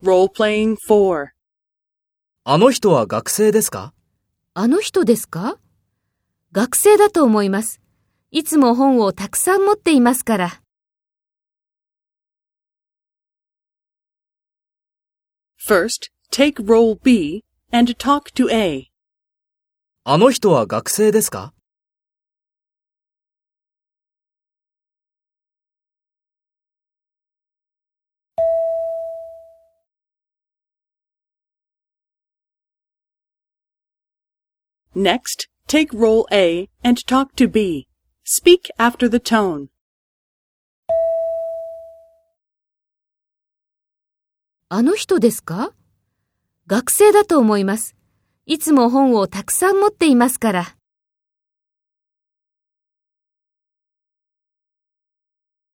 [0.00, 1.26] Role-playing 4.
[2.44, 3.92] あの人は学生ですか？
[4.54, 5.58] あの人ですか？
[6.52, 7.80] 学生だと思います。
[8.30, 10.62] いつも本をたくさん持っていますから。
[15.68, 18.92] First, take role B and talk to A.
[20.04, 21.52] あの人は学生ですか？
[34.96, 37.86] Next, take role A and talk to B.
[38.24, 39.68] Speak after the tone.
[44.70, 45.72] あの人ですか
[46.66, 47.96] 学生だと思います。
[48.44, 50.77] いつも本をたくさん持っていますから。